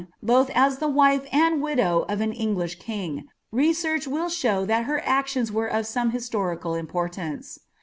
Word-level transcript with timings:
ImiiH 0.25 0.49
an 0.55 0.77
the 0.79 0.87
wife 0.87 1.27
and 1.31 1.61
widuw 1.61 2.09
of 2.11 2.19
on 2.23 2.31
English 2.31 2.79
king, 2.79 3.25
research 3.51 4.07
inll 4.07 4.25
■how 4.31 4.67
thai 4.67 4.81
her 4.81 4.99
actions 5.05 5.51
were 5.51 5.67
of 5.67 5.85
some 5.85 6.11
hisloricnl 6.11 6.87
imporianee. 6.87 7.59